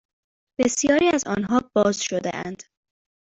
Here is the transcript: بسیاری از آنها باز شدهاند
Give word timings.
بسیاری 0.59 1.07
از 1.09 1.23
آنها 1.27 1.59
باز 1.77 2.01
شدهاند 2.03 2.63